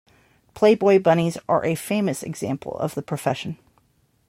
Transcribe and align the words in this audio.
Playboy 0.55 0.97
Bunnies 0.97 1.37
are 1.47 1.63
a 1.63 1.75
famous 1.75 2.23
example 2.23 2.75
of 2.79 2.95
the 2.95 3.03
profession. 3.03 3.59